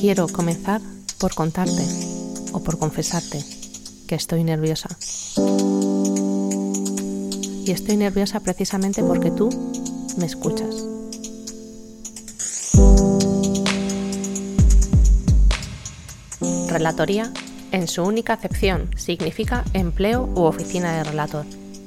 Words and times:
Quiero 0.00 0.28
comenzar 0.28 0.80
por 1.18 1.34
contarte 1.34 1.82
o 2.52 2.62
por 2.62 2.78
confesarte 2.78 3.44
que 4.06 4.14
estoy 4.14 4.44
nerviosa. 4.44 4.88
Y 7.66 7.72
estoy 7.72 7.96
nerviosa 7.96 8.38
precisamente 8.38 9.02
porque 9.02 9.32
tú 9.32 9.48
me 10.16 10.26
escuchas. 10.26 10.84
Relatoría, 16.68 17.32
en 17.72 17.88
su 17.88 18.04
única 18.04 18.34
acepción, 18.34 18.90
significa 18.96 19.64
empleo 19.72 20.30
u 20.36 20.42
oficina 20.42 20.92
de 20.92 21.02
relator. 21.02 21.44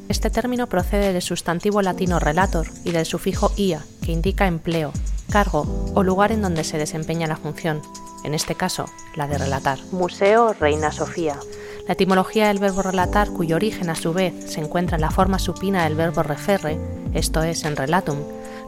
Este 0.10 0.30
término 0.30 0.68
procede 0.68 1.14
del 1.14 1.22
sustantivo 1.22 1.82
latino 1.82 2.20
relator 2.20 2.68
y 2.84 2.92
del 2.92 3.06
sufijo 3.06 3.54
ia, 3.56 3.86
que 4.02 4.12
indica 4.12 4.48
empleo, 4.48 4.92
cargo 5.32 5.66
o 5.96 6.04
lugar 6.04 6.32
en 6.32 6.44
donde 6.44 6.64
se 6.64 6.78
desempeña 6.78 7.26
la 7.26 7.38
función, 7.38 7.82
en 8.24 8.36
este 8.36 8.54
caso, 8.54 8.86
la 9.16 9.28
de 9.28 9.40
relatar. 9.40 9.80
Museo 9.92 10.54
Reina 10.54 10.92
Sofía. 10.92 11.40
La 11.88 11.94
etimología 11.94 12.50
del 12.50 12.60
verbo 12.60 12.84
relatar, 12.84 13.32
cuyo 13.32 13.56
origen 13.56 13.90
a 13.90 13.96
su 13.96 14.14
vez 14.14 14.54
se 14.54 14.62
encuentra 14.62 14.98
en 14.98 15.02
la 15.02 15.10
forma 15.10 15.40
supina 15.40 15.84
del 15.84 15.96
verbo 15.96 16.22
referre, 16.22 16.80
esto 17.16 17.42
es, 17.42 17.66
en 17.66 17.76
relatum, 17.76 18.20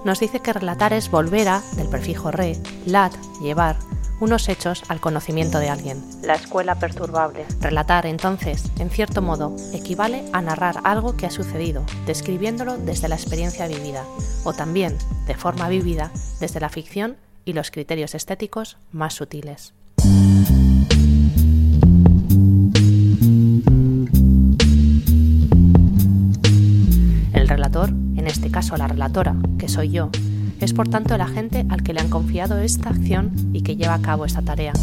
nos 0.03 0.19
dice 0.19 0.39
que 0.39 0.51
relatar 0.51 0.91
es 0.93 1.11
volver 1.11 1.47
a, 1.47 1.61
del 1.75 1.87
prefijo 1.87 2.31
re, 2.31 2.57
lat, 2.85 3.13
llevar, 3.41 3.77
unos 4.23 4.47
hechos 4.47 4.83
al 4.87 5.01
conocimiento 5.01 5.59
de 5.59 5.69
alguien. 5.69 6.01
La 6.21 6.35
escuela 6.35 6.75
perturbable. 6.75 7.45
Relatar, 7.59 8.05
entonces, 8.05 8.71
en 8.79 8.89
cierto 8.89 9.21
modo, 9.21 9.53
equivale 9.73 10.23
a 10.31 10.41
narrar 10.41 10.79
algo 10.85 11.17
que 11.17 11.25
ha 11.25 11.29
sucedido, 11.29 11.85
describiéndolo 12.05 12.77
desde 12.77 13.09
la 13.09 13.15
experiencia 13.15 13.67
vivida, 13.67 14.05
o 14.45 14.53
también, 14.53 14.97
de 15.27 15.35
forma 15.35 15.67
vivida, 15.67 16.09
desde 16.39 16.61
la 16.61 16.69
ficción 16.69 17.17
y 17.43 17.51
los 17.51 17.69
criterios 17.69 18.15
estéticos 18.15 18.77
más 18.93 19.13
sutiles. 19.13 19.73
El 27.33 27.49
relator, 27.49 27.89
en 27.89 28.27
este 28.27 28.49
caso 28.49 28.77
la 28.77 28.87
relatora, 28.87 29.35
que 29.59 29.67
soy 29.67 29.89
yo, 29.89 30.09
es 30.63 30.73
por 30.73 30.87
tanto 30.87 31.15
el 31.15 31.21
agente 31.21 31.65
al 31.69 31.83
que 31.83 31.93
le 31.93 31.99
han 31.99 32.09
confiado 32.09 32.57
esta 32.59 32.89
acción 32.89 33.31
y 33.53 33.61
que 33.61 33.75
lleva 33.75 33.95
a 33.95 34.01
cabo 34.01 34.25
esta 34.25 34.41
tarea. 34.41 34.73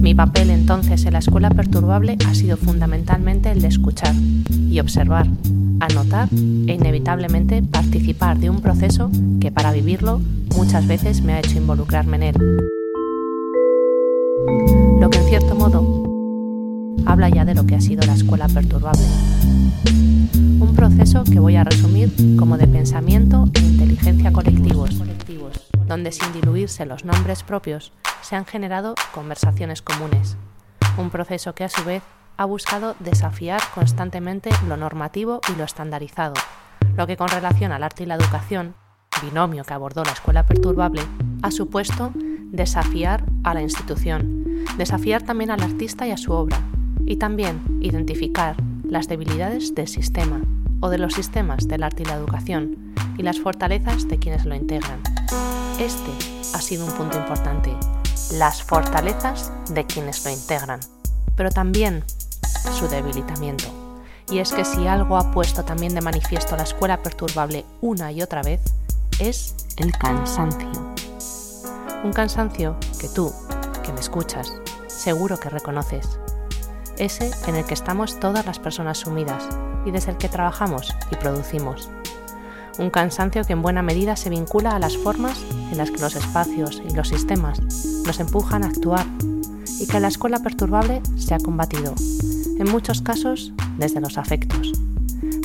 Mi 0.00 0.14
papel 0.14 0.50
entonces 0.50 1.04
en 1.04 1.12
la 1.12 1.20
escuela 1.20 1.50
perturbable 1.50 2.18
ha 2.26 2.34
sido 2.34 2.56
fundamentalmente 2.56 3.52
el 3.52 3.62
de 3.62 3.68
escuchar 3.68 4.14
y 4.68 4.80
observar, 4.80 5.28
anotar 5.78 6.28
e 6.32 6.74
inevitablemente 6.74 7.62
participar 7.62 8.38
de 8.38 8.50
un 8.50 8.60
proceso 8.60 9.10
que 9.40 9.52
para 9.52 9.72
vivirlo 9.72 10.20
muchas 10.56 10.86
veces 10.86 11.22
me 11.22 11.34
ha 11.34 11.38
hecho 11.38 11.58
involucrarme 11.58 12.16
en 12.16 12.22
él. 12.24 12.34
Lo 15.00 15.10
que 15.10 15.18
en 15.18 15.24
cierto 15.26 15.54
modo 15.54 16.01
habla 17.06 17.28
ya 17.28 17.44
de 17.44 17.54
lo 17.54 17.66
que 17.66 17.74
ha 17.74 17.80
sido 17.80 18.06
la 18.06 18.14
escuela 18.14 18.48
perturbable. 18.48 19.04
Un 20.34 20.72
proceso 20.74 21.24
que 21.24 21.40
voy 21.40 21.56
a 21.56 21.64
resumir 21.64 22.12
como 22.36 22.56
de 22.56 22.66
pensamiento 22.66 23.44
e 23.54 23.60
inteligencia 23.60 24.32
colectivos, 24.32 25.02
donde 25.86 26.12
sin 26.12 26.32
diluirse 26.32 26.86
los 26.86 27.04
nombres 27.04 27.42
propios 27.42 27.92
se 28.20 28.36
han 28.36 28.46
generado 28.46 28.94
conversaciones 29.12 29.82
comunes. 29.82 30.36
Un 30.96 31.10
proceso 31.10 31.54
que 31.54 31.64
a 31.64 31.68
su 31.68 31.84
vez 31.84 32.02
ha 32.36 32.44
buscado 32.44 32.96
desafiar 33.00 33.60
constantemente 33.74 34.50
lo 34.68 34.76
normativo 34.76 35.40
y 35.52 35.56
lo 35.56 35.64
estandarizado, 35.64 36.34
lo 36.96 37.06
que 37.06 37.16
con 37.16 37.28
relación 37.28 37.72
al 37.72 37.82
arte 37.82 38.04
y 38.04 38.06
la 38.06 38.14
educación, 38.14 38.74
binomio 39.22 39.64
que 39.64 39.74
abordó 39.74 40.04
la 40.04 40.12
escuela 40.12 40.46
perturbable, 40.46 41.02
ha 41.42 41.50
supuesto 41.50 42.12
desafiar 42.14 43.24
a 43.44 43.54
la 43.54 43.62
institución, 43.62 44.44
desafiar 44.76 45.22
también 45.22 45.50
al 45.50 45.62
artista 45.62 46.06
y 46.06 46.10
a 46.10 46.16
su 46.16 46.32
obra, 46.32 46.58
y 47.06 47.16
también 47.16 47.60
identificar 47.80 48.56
las 48.84 49.08
debilidades 49.08 49.74
del 49.74 49.88
sistema 49.88 50.40
o 50.80 50.90
de 50.90 50.98
los 50.98 51.14
sistemas 51.14 51.68
del 51.68 51.82
arte 51.82 52.02
y 52.02 52.06
la 52.06 52.14
educación 52.14 52.94
y 53.16 53.22
las 53.22 53.40
fortalezas 53.40 54.08
de 54.08 54.18
quienes 54.18 54.44
lo 54.44 54.54
integran. 54.54 55.00
Este 55.78 56.10
ha 56.54 56.60
sido 56.60 56.84
un 56.84 56.92
punto 56.92 57.18
importante, 57.18 57.74
las 58.32 58.62
fortalezas 58.62 59.52
de 59.70 59.86
quienes 59.86 60.24
lo 60.24 60.30
integran, 60.30 60.80
pero 61.36 61.50
también 61.50 62.04
su 62.78 62.88
debilitamiento. 62.88 63.66
Y 64.30 64.38
es 64.38 64.52
que 64.52 64.64
si 64.64 64.86
algo 64.86 65.16
ha 65.16 65.32
puesto 65.32 65.64
también 65.64 65.94
de 65.94 66.00
manifiesto 66.00 66.56
la 66.56 66.62
escuela 66.62 67.02
perturbable 67.02 67.64
una 67.80 68.12
y 68.12 68.22
otra 68.22 68.42
vez, 68.42 68.60
es 69.18 69.54
el 69.76 69.92
cansancio. 69.92 70.70
Un 72.04 72.12
cansancio 72.12 72.76
que 73.00 73.08
tú, 73.08 73.32
que 73.82 73.92
me 73.92 74.00
escuchas, 74.00 74.52
seguro 74.86 75.38
que 75.38 75.48
reconoces 75.48 76.18
ese 76.98 77.30
en 77.46 77.56
el 77.56 77.64
que 77.64 77.74
estamos 77.74 78.20
todas 78.20 78.46
las 78.46 78.58
personas 78.58 78.98
sumidas 78.98 79.48
y 79.84 79.90
desde 79.90 80.12
el 80.12 80.18
que 80.18 80.28
trabajamos 80.28 80.94
y 81.10 81.16
producimos. 81.16 81.90
Un 82.78 82.90
cansancio 82.90 83.44
que 83.44 83.52
en 83.52 83.62
buena 83.62 83.82
medida 83.82 84.16
se 84.16 84.30
vincula 84.30 84.70
a 84.70 84.78
las 84.78 84.96
formas 84.96 85.38
en 85.70 85.78
las 85.78 85.90
que 85.90 86.00
los 86.00 86.16
espacios 86.16 86.82
y 86.88 86.94
los 86.94 87.08
sistemas 87.08 87.60
nos 88.06 88.20
empujan 88.20 88.64
a 88.64 88.68
actuar 88.68 89.06
y 89.78 89.86
que 89.86 90.00
la 90.00 90.08
escuela 90.08 90.38
perturbable 90.38 91.02
se 91.16 91.34
ha 91.34 91.38
combatido, 91.38 91.94
en 92.58 92.70
muchos 92.70 93.02
casos 93.02 93.52
desde 93.78 94.00
los 94.00 94.16
afectos, 94.16 94.72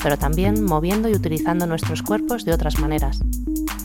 pero 0.03 0.17
también 0.17 0.63
moviendo 0.63 1.09
y 1.09 1.15
utilizando 1.15 1.65
nuestros 1.65 2.03
cuerpos 2.03 2.45
de 2.45 2.53
otras 2.53 2.79
maneras, 2.79 3.19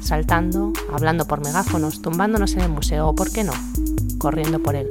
saltando, 0.00 0.73
hablando 0.93 1.27
por 1.27 1.43
megáfonos, 1.43 2.03
tumbándonos 2.03 2.53
en 2.55 2.61
el 2.61 2.69
museo 2.69 3.09
o, 3.09 3.15
por 3.15 3.31
qué 3.31 3.44
no, 3.44 3.55
corriendo 4.19 4.62
por 4.62 4.75
él. 4.77 4.89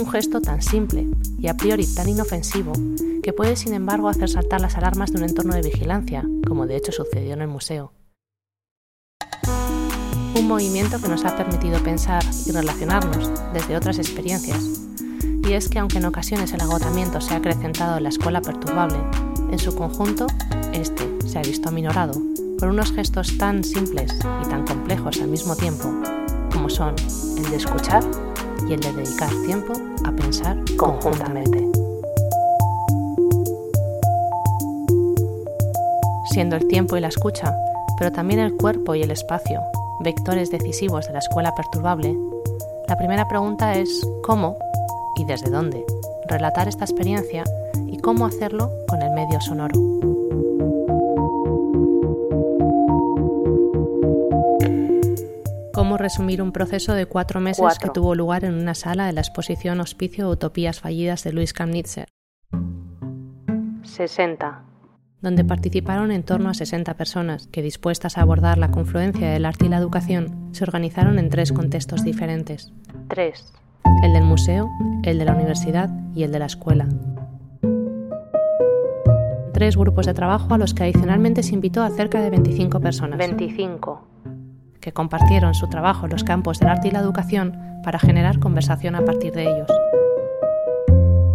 Un 0.00 0.10
gesto 0.10 0.40
tan 0.40 0.62
simple 0.62 1.06
y 1.38 1.48
a 1.48 1.58
priori 1.58 1.86
tan 1.86 2.08
inofensivo 2.08 2.72
que 3.22 3.34
puede 3.34 3.54
sin 3.54 3.74
embargo 3.74 4.08
hacer 4.08 4.30
saltar 4.30 4.62
las 4.62 4.74
alarmas 4.76 5.12
de 5.12 5.18
un 5.18 5.28
entorno 5.28 5.54
de 5.54 5.60
vigilancia, 5.60 6.24
como 6.48 6.66
de 6.66 6.76
hecho 6.76 6.90
sucedió 6.90 7.34
en 7.34 7.42
el 7.42 7.48
museo. 7.48 7.92
Un 10.34 10.48
movimiento 10.48 10.98
que 11.02 11.08
nos 11.08 11.26
ha 11.26 11.36
permitido 11.36 11.78
pensar 11.80 12.24
y 12.46 12.50
relacionarnos 12.50 13.30
desde 13.52 13.76
otras 13.76 13.98
experiencias. 13.98 14.80
Y 15.46 15.52
es 15.52 15.68
que 15.68 15.78
aunque 15.78 15.98
en 15.98 16.06
ocasiones 16.06 16.54
el 16.54 16.62
agotamiento 16.62 17.20
se 17.20 17.34
ha 17.34 17.36
acrecentado 17.36 17.98
en 17.98 18.04
la 18.04 18.08
escuela 18.08 18.40
perturbable, 18.40 18.96
en 19.50 19.58
su 19.58 19.74
conjunto, 19.74 20.26
este 20.72 21.06
se 21.28 21.38
ha 21.38 21.42
visto 21.42 21.68
aminorado 21.68 22.14
por 22.58 22.68
unos 22.68 22.90
gestos 22.90 23.36
tan 23.36 23.62
simples 23.62 24.14
y 24.46 24.48
tan 24.48 24.64
complejos 24.64 25.20
al 25.20 25.28
mismo 25.28 25.56
tiempo, 25.56 25.92
como 26.50 26.70
son 26.70 26.94
el 27.36 27.50
de 27.50 27.56
escuchar 27.56 28.02
y 28.66 28.72
el 28.72 28.80
de 28.80 28.92
dedicar 28.92 29.30
tiempo 29.44 29.89
a 30.04 30.12
pensar 30.12 30.56
conjuntamente. 30.76 31.68
Siendo 36.32 36.56
el 36.56 36.66
tiempo 36.68 36.96
y 36.96 37.00
la 37.00 37.08
escucha, 37.08 37.54
pero 37.98 38.12
también 38.12 38.40
el 38.40 38.56
cuerpo 38.56 38.94
y 38.94 39.02
el 39.02 39.10
espacio, 39.10 39.60
vectores 40.00 40.50
decisivos 40.50 41.06
de 41.06 41.12
la 41.12 41.18
escuela 41.18 41.54
perturbable, 41.54 42.16
la 42.88 42.96
primera 42.96 43.28
pregunta 43.28 43.74
es 43.74 43.88
cómo 44.22 44.56
y 45.16 45.24
desde 45.24 45.50
dónde 45.50 45.84
relatar 46.26 46.68
esta 46.68 46.84
experiencia 46.84 47.44
y 47.86 47.98
cómo 47.98 48.26
hacerlo 48.26 48.70
con 48.88 49.02
el 49.02 49.10
medio 49.10 49.40
sonoro. 49.40 50.19
Cómo 55.90 55.98
resumir 55.98 56.40
un 56.40 56.52
proceso 56.52 56.94
de 56.94 57.06
cuatro 57.06 57.40
meses 57.40 57.80
que 57.80 57.88
tuvo 57.88 58.14
lugar 58.14 58.44
en 58.44 58.54
una 58.54 58.76
sala 58.76 59.06
de 59.06 59.12
la 59.12 59.22
exposición 59.22 59.80
Hospicio 59.80 60.30
Utopías 60.30 60.78
Fallidas 60.78 61.24
de 61.24 61.32
Luis 61.32 61.52
Kamnitzer. 61.52 62.06
60. 63.82 64.62
Donde 65.20 65.44
participaron 65.44 66.12
en 66.12 66.22
torno 66.22 66.48
a 66.48 66.54
60 66.54 66.94
personas 66.94 67.48
que, 67.48 67.60
dispuestas 67.60 68.18
a 68.18 68.20
abordar 68.20 68.56
la 68.56 68.70
confluencia 68.70 69.32
del 69.32 69.44
arte 69.44 69.66
y 69.66 69.68
la 69.68 69.78
educación, 69.78 70.50
se 70.52 70.62
organizaron 70.62 71.18
en 71.18 71.28
tres 71.28 71.50
contextos 71.50 72.04
diferentes. 72.04 72.72
3. 73.08 73.52
El 74.04 74.12
del 74.12 74.22
museo, 74.22 74.70
el 75.02 75.18
de 75.18 75.24
la 75.24 75.34
universidad 75.34 75.90
y 76.14 76.22
el 76.22 76.30
de 76.30 76.38
la 76.38 76.46
escuela. 76.46 76.88
Tres 79.52 79.76
grupos 79.76 80.06
de 80.06 80.14
trabajo 80.14 80.54
a 80.54 80.58
los 80.58 80.72
que 80.72 80.84
adicionalmente 80.84 81.42
se 81.42 81.54
invitó 81.54 81.82
a 81.82 81.90
cerca 81.90 82.20
de 82.20 82.30
25 82.30 82.78
personas. 82.78 83.18
25 83.18 84.06
que 84.80 84.92
compartieron 84.92 85.54
su 85.54 85.68
trabajo 85.68 86.06
en 86.06 86.12
los 86.12 86.24
campos 86.24 86.58
del 86.58 86.68
arte 86.68 86.88
y 86.88 86.90
la 86.90 87.00
educación 87.00 87.58
para 87.84 87.98
generar 87.98 88.38
conversación 88.38 88.94
a 88.94 89.04
partir 89.04 89.32
de 89.32 89.44
ellos. 89.44 89.70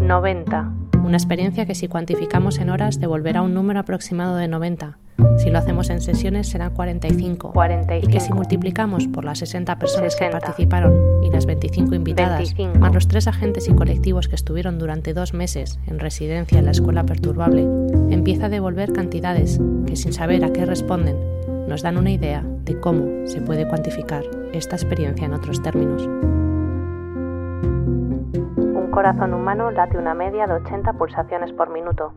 90. 0.01 0.71
Una 1.03 1.17
experiencia 1.17 1.65
que 1.65 1.75
si 1.75 1.87
cuantificamos 1.87 2.57
en 2.59 2.69
horas 2.69 2.99
devolverá 2.99 3.41
un 3.41 3.53
número 3.53 3.79
aproximado 3.79 4.35
de 4.37 4.47
90. 4.47 4.97
Si 5.37 5.49
lo 5.49 5.59
hacemos 5.59 5.89
en 5.89 6.01
sesiones 6.01 6.47
serán 6.47 6.73
45. 6.73 7.51
45. 7.53 8.09
Y 8.09 8.11
que 8.11 8.19
si 8.19 8.33
multiplicamos 8.33 9.07
por 9.07 9.23
las 9.23 9.39
60 9.39 9.77
personas 9.77 10.15
que 10.15 10.29
participaron 10.29 11.23
y 11.23 11.29
las 11.29 11.45
25 11.45 11.95
invitadas, 11.95 12.53
más 12.79 12.93
los 12.93 13.07
tres 13.07 13.27
agentes 13.27 13.67
y 13.67 13.73
colectivos 13.73 14.27
que 14.27 14.35
estuvieron 14.35 14.77
durante 14.79 15.13
dos 15.13 15.33
meses 15.33 15.79
en 15.87 15.99
residencia 15.99 16.59
en 16.59 16.65
la 16.65 16.71
escuela 16.71 17.03
perturbable, 17.03 17.67
empieza 18.09 18.47
a 18.47 18.49
devolver 18.49 18.91
cantidades 18.91 19.59
que 19.85 19.95
sin 19.95 20.13
saber 20.13 20.43
a 20.43 20.51
qué 20.51 20.65
responden 20.65 21.15
nos 21.67 21.81
dan 21.81 21.97
una 21.97 22.11
idea 22.11 22.43
de 22.43 22.79
cómo 22.79 23.27
se 23.27 23.41
puede 23.41 23.67
cuantificar 23.67 24.23
esta 24.53 24.75
experiencia 24.75 25.25
en 25.25 25.33
otros 25.33 25.61
términos. 25.61 26.03
Un 28.57 28.89
corazón 28.91 29.33
humano 29.33 29.71
late 29.71 29.97
una 29.97 30.13
media 30.13 30.47
de 30.47 30.53
80 30.53 30.93
pulsaciones 30.93 31.51
por 31.53 31.69
minuto. 31.69 32.13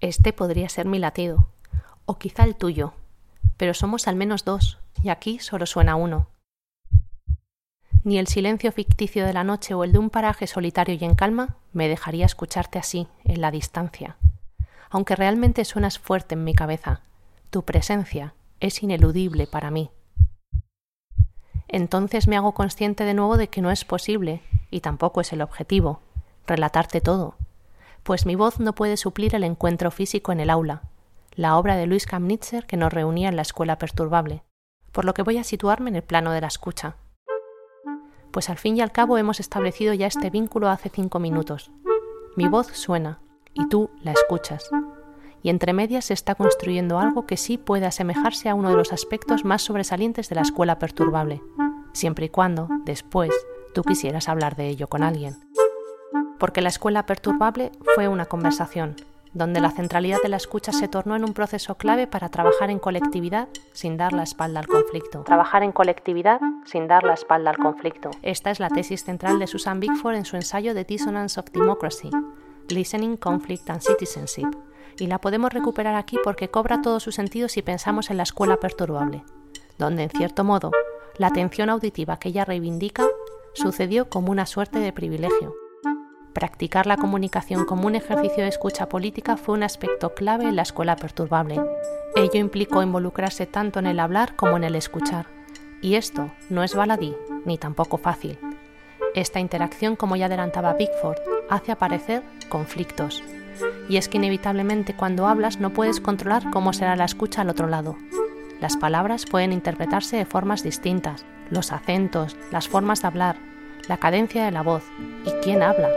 Este 0.00 0.32
podría 0.32 0.68
ser 0.68 0.86
mi 0.86 0.98
latido, 0.98 1.48
o 2.04 2.18
quizá 2.18 2.44
el 2.44 2.54
tuyo, 2.54 2.92
pero 3.56 3.74
somos 3.74 4.06
al 4.06 4.14
menos 4.14 4.44
dos, 4.44 4.78
y 5.02 5.08
aquí 5.08 5.40
solo 5.40 5.66
suena 5.66 5.96
uno. 5.96 6.28
Ni 8.04 8.18
el 8.18 8.28
silencio 8.28 8.70
ficticio 8.70 9.26
de 9.26 9.32
la 9.32 9.42
noche 9.42 9.74
o 9.74 9.82
el 9.82 9.92
de 9.92 9.98
un 9.98 10.08
paraje 10.08 10.46
solitario 10.46 10.94
y 10.94 11.04
en 11.04 11.16
calma 11.16 11.56
me 11.78 11.88
dejaría 11.88 12.26
escucharte 12.26 12.78
así, 12.78 13.06
en 13.24 13.40
la 13.40 13.52
distancia. 13.52 14.16
Aunque 14.90 15.14
realmente 15.14 15.64
suenas 15.64 15.98
fuerte 15.98 16.34
en 16.34 16.42
mi 16.42 16.52
cabeza, 16.52 17.02
tu 17.50 17.62
presencia 17.62 18.34
es 18.58 18.82
ineludible 18.82 19.46
para 19.46 19.70
mí. 19.70 19.90
Entonces 21.68 22.26
me 22.26 22.36
hago 22.36 22.52
consciente 22.52 23.04
de 23.04 23.14
nuevo 23.14 23.36
de 23.36 23.48
que 23.48 23.62
no 23.62 23.70
es 23.70 23.84
posible, 23.84 24.42
y 24.72 24.80
tampoco 24.80 25.20
es 25.20 25.32
el 25.32 25.40
objetivo, 25.40 26.00
relatarte 26.48 27.00
todo, 27.00 27.36
pues 28.02 28.26
mi 28.26 28.34
voz 28.34 28.58
no 28.58 28.74
puede 28.74 28.96
suplir 28.96 29.36
el 29.36 29.44
encuentro 29.44 29.92
físico 29.92 30.32
en 30.32 30.40
el 30.40 30.50
aula, 30.50 30.82
la 31.36 31.56
obra 31.56 31.76
de 31.76 31.86
Luis 31.86 32.06
Kamnitzer 32.06 32.66
que 32.66 32.76
nos 32.76 32.92
reunía 32.92 33.28
en 33.28 33.36
la 33.36 33.42
escuela 33.42 33.78
perturbable, 33.78 34.42
por 34.90 35.04
lo 35.04 35.14
que 35.14 35.22
voy 35.22 35.38
a 35.38 35.44
situarme 35.44 35.90
en 35.90 35.96
el 35.96 36.02
plano 36.02 36.32
de 36.32 36.40
la 36.40 36.48
escucha. 36.48 36.96
Pues 38.38 38.50
al 38.50 38.58
fin 38.58 38.76
y 38.76 38.80
al 38.82 38.92
cabo 38.92 39.18
hemos 39.18 39.40
establecido 39.40 39.94
ya 39.94 40.06
este 40.06 40.30
vínculo 40.30 40.68
hace 40.68 40.90
cinco 40.90 41.18
minutos. 41.18 41.72
Mi 42.36 42.46
voz 42.46 42.68
suena 42.68 43.18
y 43.52 43.66
tú 43.66 43.90
la 44.04 44.12
escuchas. 44.12 44.70
Y 45.42 45.50
entre 45.50 45.72
medias 45.72 46.04
se 46.04 46.14
está 46.14 46.36
construyendo 46.36 47.00
algo 47.00 47.26
que 47.26 47.36
sí 47.36 47.58
puede 47.58 47.86
asemejarse 47.86 48.48
a 48.48 48.54
uno 48.54 48.70
de 48.70 48.76
los 48.76 48.92
aspectos 48.92 49.44
más 49.44 49.62
sobresalientes 49.62 50.28
de 50.28 50.36
la 50.36 50.42
escuela 50.42 50.78
perturbable, 50.78 51.42
siempre 51.92 52.26
y 52.26 52.28
cuando, 52.28 52.68
después, 52.84 53.32
tú 53.74 53.82
quisieras 53.82 54.28
hablar 54.28 54.54
de 54.54 54.68
ello 54.68 54.86
con 54.86 55.02
alguien 55.02 55.34
porque 56.38 56.60
la 56.60 56.68
escuela 56.68 57.04
perturbable 57.04 57.72
fue 57.94 58.08
una 58.08 58.26
conversación, 58.26 58.94
donde 59.32 59.60
la 59.60 59.70
centralidad 59.70 60.18
de 60.22 60.28
la 60.28 60.36
escucha 60.36 60.72
se 60.72 60.88
tornó 60.88 61.16
en 61.16 61.24
un 61.24 61.34
proceso 61.34 61.76
clave 61.76 62.06
para 62.06 62.28
trabajar 62.28 62.70
en 62.70 62.78
colectividad 62.78 63.48
sin 63.72 63.96
dar 63.96 64.12
la 64.12 64.22
espalda 64.22 64.60
al 64.60 64.66
conflicto. 64.66 65.22
Trabajar 65.22 65.62
en 65.62 65.72
colectividad 65.72 66.40
sin 66.64 66.88
dar 66.88 67.04
la 67.04 67.14
espalda 67.14 67.50
al 67.50 67.58
conflicto. 67.58 68.10
Esta 68.22 68.50
es 68.50 68.60
la 68.60 68.70
tesis 68.70 69.04
central 69.04 69.38
de 69.38 69.46
Susan 69.46 69.80
Bickford 69.80 70.16
en 70.16 70.24
su 70.24 70.36
ensayo 70.36 70.74
The 70.74 70.84
Dissonance 70.84 71.38
of 71.38 71.50
Democracy, 71.52 72.10
Listening, 72.68 73.16
Conflict 73.16 73.68
and 73.70 73.80
Citizenship, 73.80 74.48
y 74.98 75.06
la 75.06 75.18
podemos 75.18 75.52
recuperar 75.52 75.94
aquí 75.94 76.16
porque 76.24 76.50
cobra 76.50 76.82
todo 76.82 77.00
su 77.00 77.12
sentido 77.12 77.48
si 77.48 77.62
pensamos 77.62 78.10
en 78.10 78.16
la 78.16 78.24
escuela 78.24 78.58
perturbable, 78.58 79.24
donde 79.78 80.04
en 80.04 80.10
cierto 80.10 80.44
modo 80.44 80.70
la 81.18 81.28
atención 81.28 81.70
auditiva 81.70 82.18
que 82.18 82.30
ella 82.30 82.44
reivindica 82.44 83.06
sucedió 83.54 84.08
como 84.08 84.30
una 84.30 84.46
suerte 84.46 84.78
de 84.78 84.92
privilegio 84.92 85.54
Practicar 86.38 86.86
la 86.86 86.96
comunicación 86.96 87.64
como 87.64 87.88
un 87.88 87.96
ejercicio 87.96 88.44
de 88.44 88.48
escucha 88.48 88.88
política 88.88 89.36
fue 89.36 89.56
un 89.56 89.64
aspecto 89.64 90.14
clave 90.14 90.44
en 90.44 90.54
la 90.54 90.62
escuela 90.62 90.94
perturbable. 90.94 91.60
Ello 92.14 92.36
implicó 92.38 92.80
involucrarse 92.80 93.46
tanto 93.46 93.80
en 93.80 93.86
el 93.86 93.98
hablar 93.98 94.36
como 94.36 94.56
en 94.56 94.62
el 94.62 94.76
escuchar. 94.76 95.26
Y 95.82 95.96
esto 95.96 96.30
no 96.48 96.62
es 96.62 96.76
baladí, 96.76 97.16
ni 97.44 97.58
tampoco 97.58 97.98
fácil. 97.98 98.38
Esta 99.16 99.40
interacción, 99.40 99.96
como 99.96 100.14
ya 100.14 100.26
adelantaba 100.26 100.76
Pickford, 100.76 101.18
hace 101.50 101.72
aparecer 101.72 102.22
conflictos. 102.48 103.20
Y 103.88 103.96
es 103.96 104.08
que 104.08 104.18
inevitablemente 104.18 104.94
cuando 104.94 105.26
hablas 105.26 105.58
no 105.58 105.70
puedes 105.70 106.00
controlar 106.00 106.50
cómo 106.52 106.72
será 106.72 106.94
la 106.94 107.06
escucha 107.06 107.42
al 107.42 107.50
otro 107.50 107.66
lado. 107.66 107.96
Las 108.60 108.76
palabras 108.76 109.26
pueden 109.26 109.52
interpretarse 109.52 110.16
de 110.16 110.24
formas 110.24 110.62
distintas, 110.62 111.26
los 111.50 111.72
acentos, 111.72 112.36
las 112.52 112.68
formas 112.68 113.02
de 113.02 113.08
hablar, 113.08 113.36
la 113.88 113.96
cadencia 113.96 114.44
de 114.44 114.52
la 114.52 114.62
voz 114.62 114.84
y 115.24 115.32
quién 115.42 115.64
habla 115.64 115.88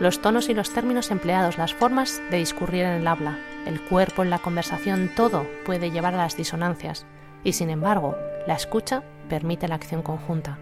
los 0.00 0.20
tonos 0.20 0.48
y 0.48 0.54
los 0.54 0.72
términos 0.72 1.10
empleados, 1.10 1.58
las 1.58 1.74
formas 1.74 2.22
de 2.30 2.38
discurrir 2.38 2.84
en 2.84 2.92
el 2.92 3.06
habla, 3.06 3.38
el 3.66 3.80
cuerpo 3.80 4.22
en 4.22 4.30
la 4.30 4.38
conversación, 4.38 5.10
todo 5.14 5.46
puede 5.64 5.90
llevar 5.90 6.14
a 6.14 6.18
las 6.18 6.36
disonancias, 6.36 7.04
y 7.42 7.52
sin 7.52 7.70
embargo, 7.70 8.16
la 8.46 8.54
escucha 8.54 9.02
permite 9.28 9.66
la 9.66 9.74
acción 9.74 10.02
conjunta. 10.02 10.58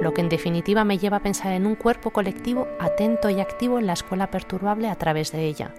Lo 0.00 0.12
que 0.12 0.22
en 0.22 0.28
definitiva 0.28 0.84
me 0.84 0.98
lleva 0.98 1.18
a 1.18 1.22
pensar 1.22 1.52
en 1.52 1.66
un 1.66 1.76
cuerpo 1.76 2.10
colectivo 2.10 2.66
atento 2.80 3.30
y 3.30 3.40
activo 3.40 3.78
en 3.78 3.86
la 3.86 3.92
escuela 3.92 4.30
perturbable 4.30 4.88
a 4.88 4.96
través 4.96 5.30
de 5.32 5.44
ella. 5.44 5.72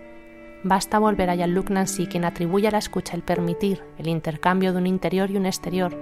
Basta 0.64 1.00
volver 1.00 1.30
a 1.30 1.36
Jean-Luc 1.36 1.70
Nancy, 1.70 2.08
quien 2.08 2.26
atribuye 2.26 2.68
a 2.68 2.72
la 2.72 2.78
escucha 2.78 3.16
el 3.16 3.24
permitir 3.24 3.84
el 3.98 4.08
intercambio 4.08 4.72
de 4.72 4.80
un 4.80 4.88
interior 4.88 5.30
y 5.30 5.38
un 5.38 5.46
exterior, 5.46 5.96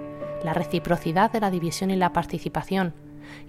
la 0.44 0.54
reciprocidad 0.54 1.32
de 1.32 1.40
la 1.40 1.50
división 1.50 1.90
y 1.90 1.96
la 1.96 2.12
participación, 2.12 2.94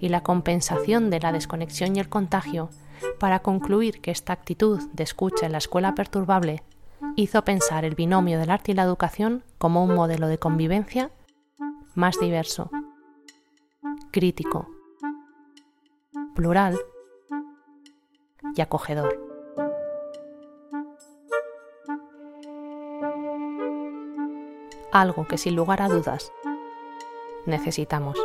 y 0.00 0.08
la 0.08 0.22
compensación 0.22 1.10
de 1.10 1.20
la 1.20 1.32
desconexión 1.32 1.96
y 1.96 2.00
el 2.00 2.08
contagio 2.08 2.70
para 3.18 3.40
concluir 3.40 4.00
que 4.00 4.10
esta 4.10 4.32
actitud 4.32 4.80
de 4.92 5.04
escucha 5.04 5.46
en 5.46 5.52
la 5.52 5.58
escuela 5.58 5.94
perturbable 5.94 6.62
hizo 7.14 7.42
pensar 7.42 7.84
el 7.84 7.94
binomio 7.94 8.38
del 8.38 8.50
arte 8.50 8.72
y 8.72 8.74
la 8.74 8.82
educación 8.82 9.44
como 9.58 9.84
un 9.84 9.94
modelo 9.94 10.28
de 10.28 10.38
convivencia 10.38 11.10
más 11.94 12.18
diverso, 12.20 12.70
crítico, 14.10 14.68
plural 16.34 16.78
y 18.54 18.60
acogedor. 18.60 19.18
Algo 24.92 25.26
que 25.26 25.38
sin 25.38 25.56
lugar 25.56 25.82
a 25.82 25.88
dudas 25.88 26.32
necesitamos. 27.46 28.18